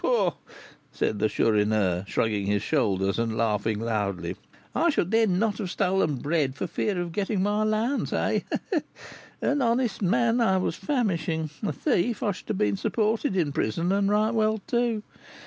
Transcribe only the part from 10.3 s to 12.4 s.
I was famishing; a thief, I